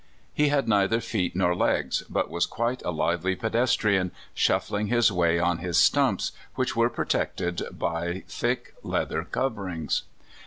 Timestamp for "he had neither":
0.33-0.99